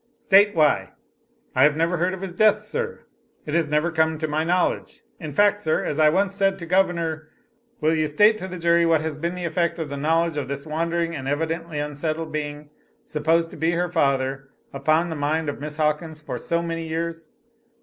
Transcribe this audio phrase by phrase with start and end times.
[0.17, 0.93] "State why"
[1.53, 3.01] "I have never heard of his death, sir.
[3.45, 5.01] It has never come to my knowledge.
[5.19, 7.29] In fact, sir, as I once said to Governor"
[7.81, 10.47] "Will you state to the jury what has been the effect of the knowledge of
[10.47, 12.71] this wandering and evidently unsettled being,
[13.05, 17.29] supposed to be her father, upon the mind of Miss Hawkins for so many years!"